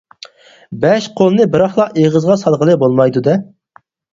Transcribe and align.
بەش 0.85 1.09
قولنى 1.19 1.45
بىراقلا 1.57 1.87
ئېغىزغا 2.05 2.41
سالغىلى 2.45 2.79
بولمايدۇ 2.85 3.25
دە. 3.29 3.37